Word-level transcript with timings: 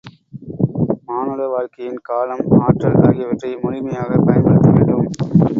மானுட 1.05 1.47
வாழ்க்கையின் 1.47 1.99
காலம், 2.01 2.43
ஆற்றல் 2.59 2.99
ஆகியவற்றை 3.01 3.55
முழுமையாகப் 3.55 4.25
பயன்படுத்த 4.25 4.69
வேண்டும். 4.71 5.07